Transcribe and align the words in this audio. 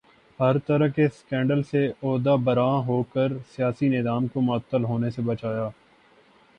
ہر 0.39 0.57
طرح 0.67 0.87
کے 0.87 1.07
سکینڈل 1.09 1.61
سے 1.63 1.85
عہدہ 1.87 2.35
برا 2.43 2.65
ہو 2.87 3.01
کر 3.13 3.37
سیاسی 3.51 3.89
نظام 3.89 4.27
کو 4.27 4.41
معطل 4.41 4.83
ہونے 4.85 5.09
سے 5.09 5.21
بچایا 5.23 5.69